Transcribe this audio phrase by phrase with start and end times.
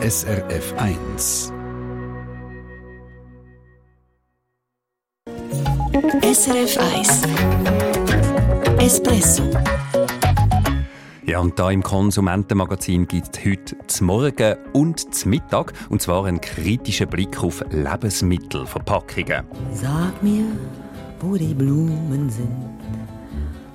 [0.00, 1.52] SRF 1.
[6.22, 7.22] SRF 1
[8.78, 9.42] Espresso
[11.24, 16.24] ja, und da im Konsumentenmagazin gibt es heute zum Morgen und zum Mittag, und zwar
[16.24, 19.44] einen kritischen Blick auf Lebensmittelverpackungen.
[19.72, 20.46] Sag mir,
[21.20, 22.77] wo die Blumen sind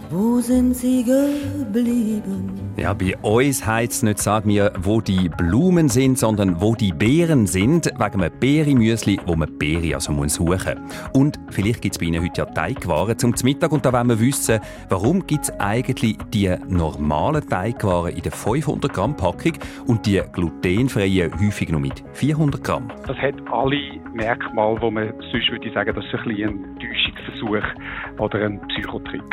[0.10, 2.74] wo sind sie geblieben?
[2.78, 6.92] Ja, bei uns heisst es nicht, sag mir, wo die Blumen sind, sondern wo die
[6.92, 11.12] Beeren sind, wegen einem Beerenmüsli, wo man Beeren also suchen muss.
[11.14, 14.20] Und vielleicht gibt es bei Ihnen heute ja Teigwaren zum Mittag und da wollen wir
[14.20, 19.54] wissen, warum gibt es eigentlich die normalen Teigwaren in der 500 Gramm Packung
[19.88, 22.92] und die glutenfreien häufig nur mit 400 Gramm?
[23.08, 28.46] Das hat alle Merkmale, wo man sonst würde sagen, das ist ein, ein Täuschungsversuch oder
[28.46, 29.24] ein Psychotrick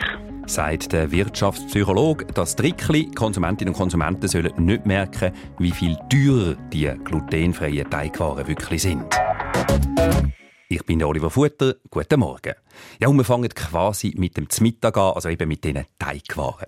[0.51, 6.91] sagt der Wirtschaftspsychologe, das Trickli, Konsumentinnen und Konsumenten sollen nicht merken, wie viel teurer die
[7.05, 9.05] glutenfreien Teigwaren wirklich sind.
[10.69, 11.75] Ich bin Oliver Futter.
[11.89, 12.55] Guten Morgen.
[13.01, 16.67] Ja, und wir fangen quasi mit dem Zmittag an, also eben mit diesen Teigwaren.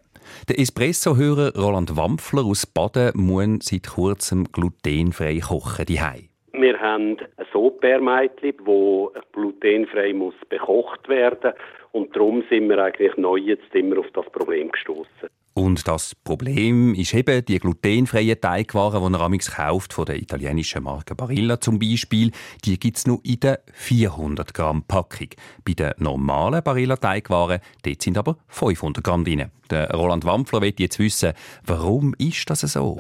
[0.49, 6.29] Der Espresso-Hörer Roland Wampfler aus Baden muss seit kurzem glutenfrei kochen daheim.
[6.53, 11.53] Wir haben ein Sopärmädchen, das glutenfrei muss bekocht werden
[11.93, 15.29] und darum sind wir eigentlich neu jetzt immer auf das Problem gestoßen.
[15.55, 20.83] Und das Problem ist eben die glutenfreien Teigwaren, die er amigs kauft, von der italienischen
[20.83, 22.31] Marke Barilla zum Beispiel.
[22.65, 25.29] Die gibt es nur in der 400 Gramm Packung.
[25.63, 29.51] Bei den normalen Barilla Teigwaren dort sind aber 500 Gramm drin.
[29.71, 31.35] Der Roland Wampfler will jetzt wissen,
[31.67, 32.99] warum ist das so?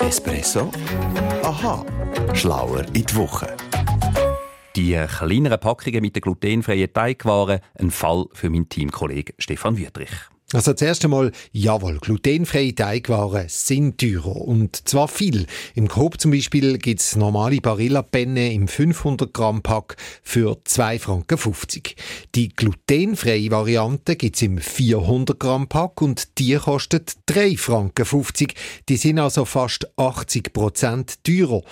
[0.00, 0.70] Espresso?
[1.42, 1.86] Aha,
[2.34, 3.56] schlauer in die Woche.
[4.76, 10.10] Die kleineren Packungen mit den glutenfreien Teigwaren ein Fall für meinen Teamkollegen Stefan Wüttrich.
[10.52, 14.36] Also zuerst einmal, jawohl, glutenfreie Teigwaren sind teurer.
[14.36, 15.46] Und zwar viel.
[15.74, 21.38] Im Coop zum Beispiel gibt es normale Barilla-Penne im 500 Gramm Pack für 2,50 Franken.
[22.34, 28.48] Die glutenfreie Variante gibt es im 400 Gramm Pack und die kostet 3,50 Franken.
[28.90, 31.62] Die sind also fast 80 Prozent teurer.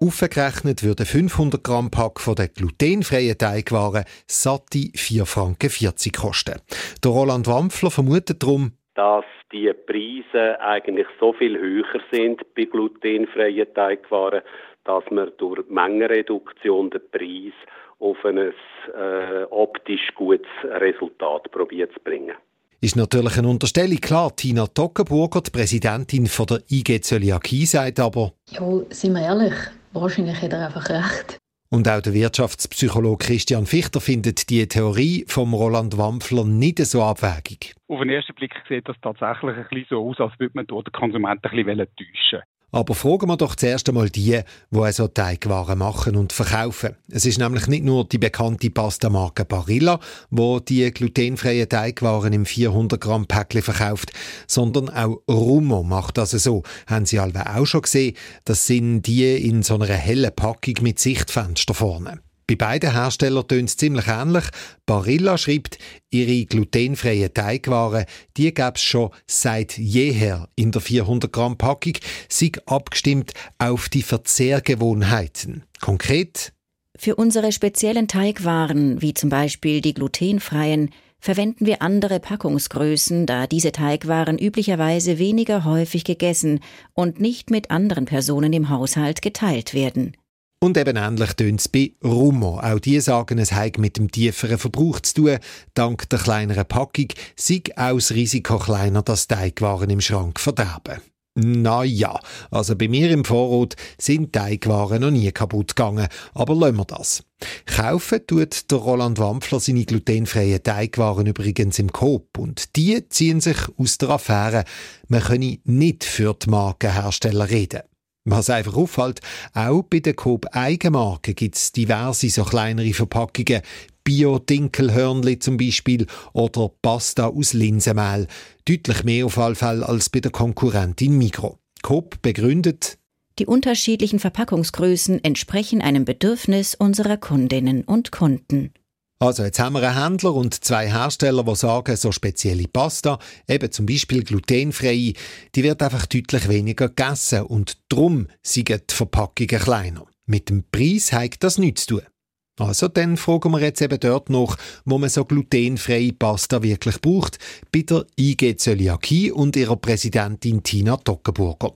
[0.00, 6.60] Aufgerechnet würde 500 Gramm Pack von der glutenfreien Teigwaren satte 4,40 Franken kosten.
[7.02, 13.72] Der Roland Wampfler vermutet darum, dass die Preise eigentlich so viel höher sind bei glutenfreien
[13.74, 14.42] Teigwaren,
[14.84, 17.54] dass man durch Mengenreduktion den Preis
[18.00, 22.34] auf ein äh, optisch gutes Resultat probiert zu bringen.
[22.80, 24.34] Ist natürlich eine Unterstellung, klar.
[24.36, 28.32] Tina Tockenburger, die Präsidentin von der IG Zöliakie, sagt aber...
[28.50, 28.60] Ja,
[28.90, 29.54] sind wir ehrlich,
[29.94, 31.38] Wahrscheinlich hat er einfach recht.
[31.70, 37.74] Und auch der Wirtschaftspsychologe Christian Fichter findet die Theorie vom Roland Wampfler nicht so abwägig.
[37.88, 40.88] Auf den ersten Blick sieht das tatsächlich ein bisschen so aus, als würde man dort
[40.88, 42.42] den Konsumenten ein bisschen täuschen
[42.74, 44.40] aber fragen wir doch zuerst einmal die,
[44.70, 46.96] die also Teigwaren machen und verkaufen.
[47.08, 53.00] Es ist nämlich nicht nur die bekannte Pasta-Marke Barilla, wo die glutenfreien Teigwaren im 400
[53.00, 54.12] Gramm Päckchen verkauft,
[54.48, 56.64] sondern auch Rummo macht das so.
[56.88, 58.16] Haben Sie alle auch schon gesehen?
[58.44, 62.23] Das sind die in so einer hellen Packung mit Sichtfenster vorne.
[62.46, 64.44] Bei beiden Herstellern tönt es ziemlich ähnlich.
[64.86, 65.78] Barilla schreibt,
[66.10, 68.04] ihre glutenfreien Teigwaren,
[68.36, 71.94] die gäbe es schon seit jeher in der 400 Gramm Packung,
[72.28, 75.64] sind abgestimmt auf die Verzehrgewohnheiten.
[75.80, 76.52] Konkret?
[76.96, 83.72] Für unsere speziellen Teigwaren, wie zum Beispiel die glutenfreien, verwenden wir andere Packungsgrößen, da diese
[83.72, 86.60] Teigwaren üblicherweise weniger häufig gegessen
[86.92, 90.14] und nicht mit anderen Personen im Haushalt geteilt werden.
[90.64, 92.58] Und eben ähnlich tönt es bei Rummo.
[92.58, 95.38] Auch die sagen, es hat mit dem tieferen Verbrauch zu tun.
[95.74, 101.02] Dank der kleineren Packung sei auch das Risiko kleiner, dass Teigwaren im Schrank verderben.
[101.34, 102.18] Na ja,
[102.50, 107.24] also bei mir im Vorrat sind Teigwaren noch nie kaputt gegangen, aber lassen wir das.
[107.66, 113.58] Kaufen tut der Roland Wampfler seine glutenfreien Teigwaren übrigens im Coop und die ziehen sich
[113.76, 114.64] aus der Affäre.
[115.08, 117.82] Man könne nicht für die Markenhersteller reden.
[118.26, 119.20] Was einfach auffällt,
[119.52, 123.60] auch bei der Coop Eigenmarke gibt es diverse so kleinere Verpackungen,
[124.02, 128.26] Bio-Dinkelhörnli zum Beispiel oder Pasta aus Linsenmehl.
[128.66, 131.58] Deutlich mehr auf alle Fälle als bei der Konkurrentin Migro.
[131.82, 132.98] Coop begründet,
[133.40, 138.72] die unterschiedlichen Verpackungsgrößen entsprechen einem Bedürfnis unserer Kundinnen und Kunden.
[139.20, 143.18] Also jetzt haben wir einen Händler und zwei Hersteller, die sagen, so spezielle Pasta,
[143.48, 145.14] eben zum Beispiel glutenfrei,
[145.54, 150.04] die wird einfach deutlich weniger gegessen und drum sind die Verpackungen kleiner.
[150.26, 152.13] Mit dem Preis hat das nichts zu tun.
[152.60, 157.38] Also dann fragen wir jetzt eben dort noch, wo man so glutenfreie Pasta wirklich braucht,
[157.72, 161.72] bei der IG Zöliakie und ihrer Präsidentin Tina Toggenburger.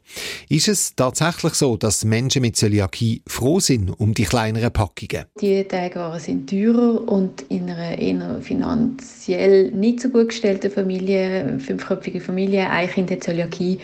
[0.49, 5.25] Ist es tatsächlich so, dass Menschen mit Zöliakie froh sind um die kleineren Packungen?
[5.41, 12.21] Die Teigwaren sind teurer und in einer eher finanziell nicht so gut gestellten Familie, fünfköpfige
[12.21, 13.81] Familie, ein Kind hat Zöliakie,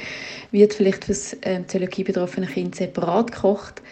[0.53, 3.83] wird vielleicht für das ähm, Zöliakie betroffene Kind separat gekocht.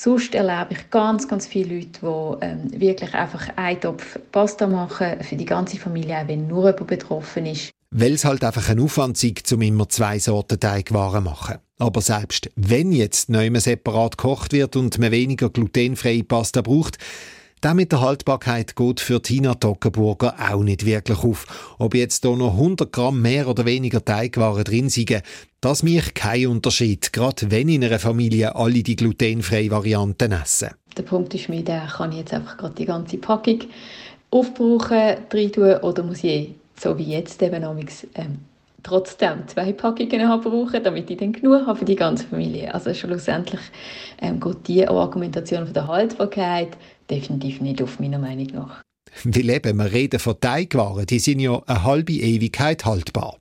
[0.00, 5.20] Sonst erlebe ich ganz, ganz viele Leute, die ähm, wirklich einfach einen Topf Pasta machen
[5.24, 7.72] für die ganze Familie, auch wenn nur jemand betroffen ist.
[7.90, 11.56] Weil es halt einfach ein Aufwand ist, um immer zwei Sorten Teigwaren zu machen.
[11.80, 16.98] Aber selbst wenn jetzt neu separat gekocht wird und man weniger glutenfreie Pasta braucht,
[17.60, 21.74] das mit der Haltbarkeit geht für Tina Toggenburger auch nicht wirklich auf.
[21.78, 25.22] Ob jetzt hier noch 100 Gramm mehr oder weniger Teigwaren drin sind,
[25.60, 30.70] das macht keinen Unterschied, gerade wenn in einer Familie alle die glutenfreie Varianten essen.
[30.96, 33.60] Der Punkt ist mir, der kann ich jetzt einfach gerade die ganze Packung
[34.30, 36.50] aufbrauchen, rein tun oder muss ich,
[36.80, 38.38] so wie jetzt eben ähm,
[38.82, 42.72] trotzdem zwei Packungen brauchen, damit ich dann genug habe für die ganze Familie.
[42.72, 43.60] Also schlussendlich
[44.20, 46.76] ähm, geht die Argumentation von der Haltbarkeit
[47.10, 48.82] definitiv nicht auf, meiner Meinung nach.
[49.24, 53.38] Weil eben, wir reden von Teigwaren, die sind ja eine halbe Ewigkeit haltbar.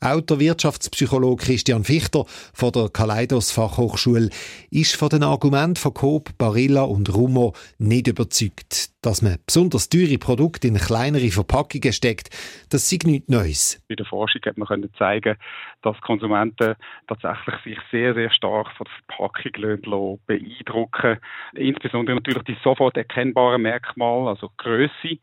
[0.00, 4.30] Auch Wirtschaftspsychologe Christian Fichter von der Kaleidos Fachhochschule
[4.70, 8.90] ist von den Argumenten von Coop, Barilla und Rummo nicht überzeugt.
[9.02, 12.30] Dass man besonders teure Produkte in kleinere Verpackungen steckt,
[12.70, 13.80] das ist nichts Neues.
[13.88, 15.36] In der Forschung hat man zeigen,
[15.82, 16.74] dass Konsumenten
[17.06, 21.18] tatsächlich sich sehr, sehr stark von der Verpackung beeindrucken
[21.54, 25.18] Insbesondere natürlich die sofort erkennbaren Merkmale, also Größe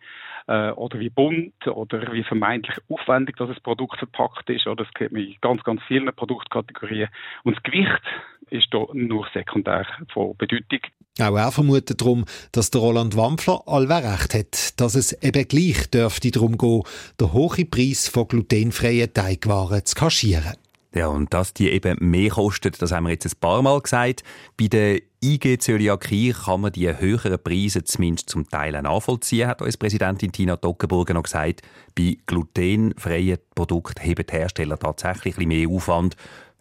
[0.47, 4.67] äh, oder wie bunt oder wie vermeintlich aufwendig das Produkt verpackt ist.
[4.67, 7.09] Oder das kennt man in ganz, ganz vielen Produktkategorien.
[7.43, 8.01] Und das Gewicht
[8.49, 10.79] ist da nur sekundär von Bedeutung.
[11.19, 15.89] Auch er vermutet darum, dass der Roland Wampfler allwehr recht hat, dass es eben gleich
[15.91, 16.81] dürfte darum gehen,
[17.19, 20.55] den hohen Preis von glutenfreien Teigwaren zu kaschieren.
[20.95, 24.23] Ja, und dass die eben mehr kostet, das haben wir jetzt ein paar Mal gesagt.
[24.59, 29.77] Bei der IG Zöliakie kann man die höheren Preise zumindest zum Teil nachvollziehen, hat uns
[29.77, 31.61] Präsidentin Tina Dockenburger noch gesagt.
[31.95, 36.17] Bei glutenfreien Produkten heben die Hersteller tatsächlich ein mehr Aufwand.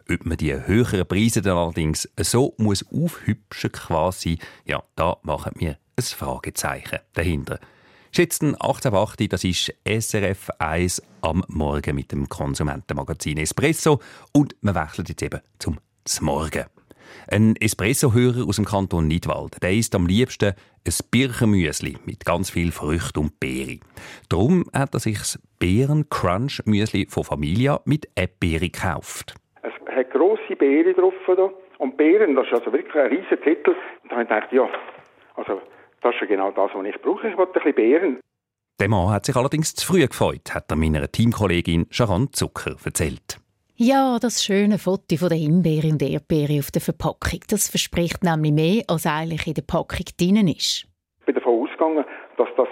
[0.09, 5.77] Ob man die höheren Preise dann allerdings so muss aufhübschen quasi, ja, da machen wir
[5.97, 7.59] ein Fragezeichen dahinter.
[8.13, 13.99] Schätzen 18.8 das ist SRF 1 am Morgen mit dem Konsumentenmagazin Espresso.
[14.31, 15.79] Und wir wechseln jetzt eben zum
[16.21, 16.63] Morgen.
[17.27, 20.53] Ein Espresso-Hörer aus dem Kanton Nidwald, der isst am liebsten
[20.85, 23.79] ein Birchenmüsli mit ganz viel Früchten und Beeren.
[24.29, 29.35] Darum hat er sich das Beeren-Crunch-Müsli von Familia mit Erdbeere gekauft.
[29.61, 31.13] Es hat grosse Beeren drauf.
[31.27, 31.49] Da.
[31.79, 33.75] Und Beeren, das ist also wirklich ein riesiger Titel.
[34.03, 34.69] Und da habe ich gedacht, ja,
[35.35, 35.61] also
[36.01, 37.27] das ist ja genau das, was ich brauche.
[37.27, 38.19] Ich wollte ein bisschen Beeren.
[38.79, 43.39] Der Mann hat sich allerdings zu früh gefreut, hat er meiner Teamkollegin Sharon Zucker erzählt.
[43.85, 48.53] Ja, das schöne Foto von der Himbeere und Erdbeere auf der Verpackung, das verspricht nämlich
[48.53, 50.87] mehr, als eigentlich in der Packung drin ist.
[51.19, 52.05] Ich bin davon ausgegangen,
[52.37, 52.69] dass das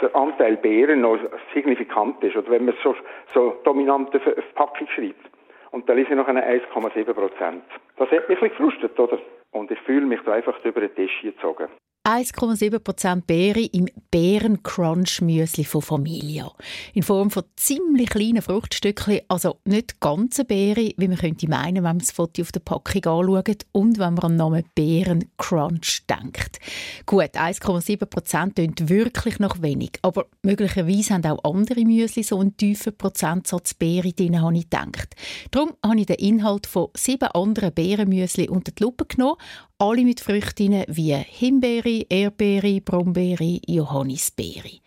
[0.00, 1.18] der Anteil Beeren noch
[1.52, 2.94] signifikant ist, oder wenn man so,
[3.34, 5.26] so dominante Verpackung schreibt.
[5.72, 7.64] Und da lese ich noch eine 1,7 Prozent.
[7.96, 9.18] Das hat mich ein bisschen gefrustet, oder?
[9.50, 11.66] Und ich fühle mich da einfach über den Tisch gezogen.
[12.04, 16.50] 1,7% Beere im Beeren-Crunch-Müsli von Familia.
[16.94, 21.82] In Form von ziemlich kleinen Fruchtstückchen, also nicht ganze Beere, wie man könnte meinen, wenn
[21.82, 26.58] man das Foto auf der Packung anschaut und wenn man an den Namen Beeren-Crunch denkt.
[27.06, 32.96] Gut, 1,7% klingt wirklich noch wenig, aber möglicherweise haben auch andere Müsli so einen tiefen
[32.96, 35.14] Prozentsatz Beere drin, habe ich gedacht.
[35.52, 39.36] Darum habe ich den Inhalt von sieben anderen Beerenmüsli unter die Lupe genommen
[39.82, 44.78] alle mit Früchten wie Himbeere, Erdbeere, Brombeere, Johannisbeere.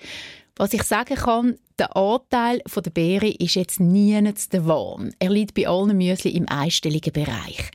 [0.55, 5.13] Was ich sagen kann, der Anteil der Beere ist jetzt nie der Wahn.
[5.19, 7.69] Er liegt bei allen Müsli im einstelligen Bereich.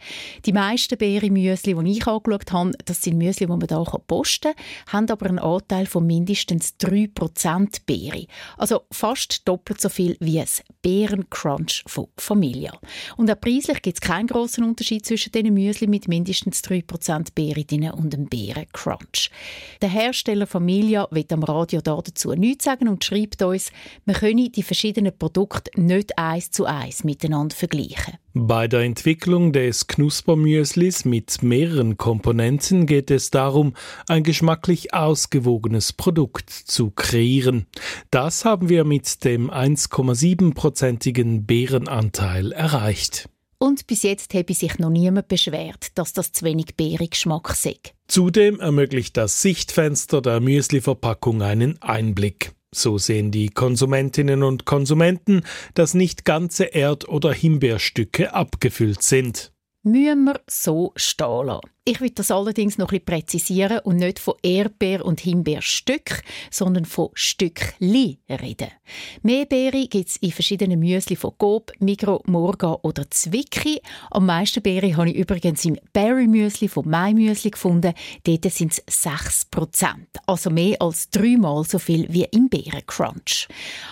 [0.47, 5.07] Die meisten Beere-Müsli, die ich angeschaut habe, das sind Müsli, die man hier posten kann,
[5.07, 8.27] haben aber einen Anteil von mindestens 3% Beere.
[8.57, 12.73] Also fast doppelt so viel wie es Beerencrunch von Familia.
[13.17, 17.65] Und auch preislich gibt es keinen grossen Unterschied zwischen diesen Müsli mit mindestens 3% Beere
[17.65, 19.31] drin und dem Beerencrunch.
[19.83, 23.71] Der Hersteller Familia wird am Radio dazu nichts sagen und schreibt uns,
[24.05, 28.15] man könne die verschiedenen Produkte nicht eins zu eins miteinander vergleichen.
[28.33, 33.75] Bei der Entwicklung des Knuspermüslis mit mehreren Komponenten geht es darum,
[34.07, 37.67] ein geschmacklich ausgewogenes Produkt zu kreieren.
[38.11, 43.29] Das haben wir mit dem 1,7-prozentigen Beerenanteil erreicht.
[43.63, 47.77] Und bis jetzt habe sich noch niemand beschwert, dass das zu wenig Beerengeschmack sei.
[48.09, 52.53] Zudem ermöglicht das Sichtfenster der Müsli-Verpackung einen Einblick.
[52.73, 55.43] So sehen die Konsumentinnen und Konsumenten,
[55.75, 59.53] dass nicht ganze Erd- oder Himbeerstücke abgefüllt sind.
[59.83, 61.69] Müssen wir so stehen lassen.
[61.87, 67.09] Ich will das allerdings noch ein präzisieren und nicht von Erdbeer- und Himbeerstück, sondern von
[67.15, 68.69] Stückli reden.
[69.23, 73.81] Mehr Beere gibt es in verschiedenen Müsli von Coop, Migro, Morga oder Zwicki.
[74.11, 77.95] Am meisten Beere habe ich übrigens im Berry Müsli von My Müsli gefunden.
[78.25, 79.95] Dort sind es 6%,
[80.27, 83.49] also mehr als dreimal so viel wie im Beerencrunch.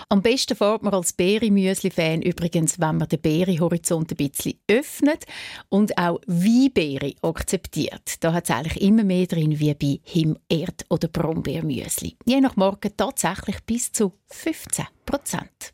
[0.09, 5.25] Am besten fährt man als Beere-Müsli-Fan übrigens, wenn man den Beerenhorizont ein bisschen öffnet
[5.69, 8.23] und auch Weinbeere akzeptiert variiert.
[8.23, 12.17] Da hat es eigentlich immer mehr drin wie bei Him-, Erd- oder Brombeermüsli.
[12.25, 15.73] Je nach Marke tatsächlich bis zu 15 Prozent.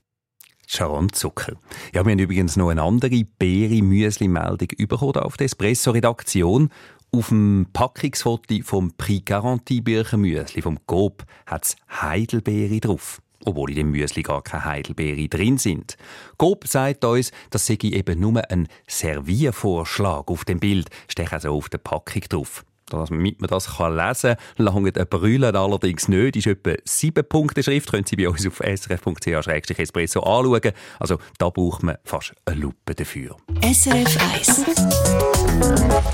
[0.67, 1.53] Sharon Zucker.
[1.93, 6.69] Ja, wir haben übrigens noch eine andere Beere-Müsli-Meldung bekommen auf der Espresso-Redaktion.
[7.11, 13.75] Auf dem Packungsfoto vom Prix Garantie Büchermüsli vom Coop hat es Heidelbeere drauf obwohl in
[13.75, 15.97] dem Müsli gar keine Heidelbeere drin sind.
[16.37, 21.69] Coop sagt uns, das sei eben nur ein Serviervorschlag auf dem Bild, steht also auf
[21.69, 22.65] der Packung drauf.
[22.87, 26.35] Damit man das kann lesen kann, langt ein Brüllen allerdings nicht.
[26.35, 30.71] Ist etwa sieben Punkte Schrift, können Sie bei uns auf srf.ch-espresso anschauen.
[30.99, 33.37] Also da braucht man fast eine Lupe dafür.
[33.61, 34.65] SRF 1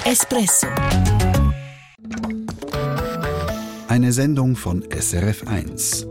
[0.05, 0.67] Espresso
[3.89, 6.10] Eine Sendung von SRF 1.